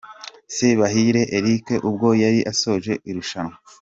Sebahire 0.55 1.21
Eric 1.37 1.65
ubwo 1.89 2.07
yari 2.23 2.39
asoje 2.51 2.93
irushanwa. 3.09 3.55